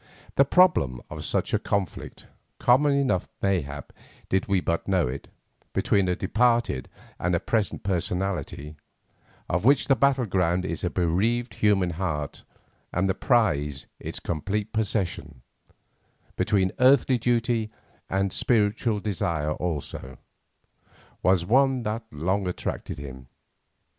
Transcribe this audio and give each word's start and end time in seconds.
The 0.33 0.45
problem 0.45 0.99
of 1.11 1.23
such 1.23 1.53
a 1.53 1.59
conflict, 1.59 2.25
common 2.57 2.93
enough 2.93 3.27
mayhap 3.39 3.93
did 4.29 4.47
we 4.47 4.59
but 4.59 4.87
know 4.87 5.07
it, 5.07 5.27
between 5.73 6.07
a 6.09 6.15
departed 6.15 6.89
and 7.19 7.35
a 7.35 7.39
present 7.39 7.83
personality, 7.83 8.75
of 9.47 9.63
which 9.63 9.85
the 9.87 9.95
battle 9.95 10.25
ground 10.25 10.65
is 10.65 10.83
a 10.83 10.89
bereaved 10.89 11.53
human 11.53 11.91
heart 11.91 12.43
and 12.91 13.07
the 13.07 13.13
prize 13.13 13.85
its 13.99 14.19
complete 14.19 14.73
possession; 14.73 15.43
between 16.35 16.71
earthly 16.79 17.19
duty 17.19 17.69
and 18.09 18.33
spiritual 18.33 18.99
desire 19.01 19.51
also; 19.51 20.17
was 21.21 21.45
one 21.45 21.83
that 21.83 22.05
had 22.11 22.21
long 22.23 22.47
attracted 22.47 22.97
him. 22.97 23.27